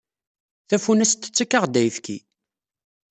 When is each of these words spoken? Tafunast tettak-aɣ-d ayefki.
Tafunast 0.69 1.19
tettak-aɣ-d 1.23 1.79
ayefki. 1.81 2.17